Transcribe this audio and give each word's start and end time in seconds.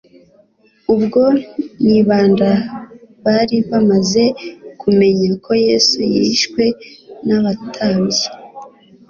Ubwo 0.93 1.21
nibanda 1.85 2.49
bari 3.25 3.57
bamaze 3.69 4.23
kumenya 4.81 5.29
ko 5.43 5.51
Yesu 5.67 5.97
yishwe 6.13 6.63
n'abatambyi, 7.25 8.25